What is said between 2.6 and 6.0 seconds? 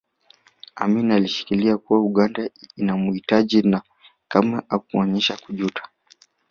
inamuhitaji na kamwe hakuonyesha kujuta